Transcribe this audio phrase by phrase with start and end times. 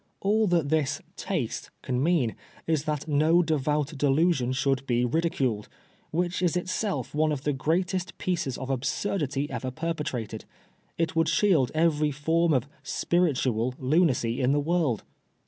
[0.19, 5.05] All that this * taste ^ can mean is that no devout delusion should be
[5.05, 5.69] ridiculed,
[6.09, 10.45] which is itseU one of the greatest pieces of absurdity ever perpetrated.
[10.97, 12.67] It would shield every form of'
[13.01, 15.03] spiritual' lunacy in the world.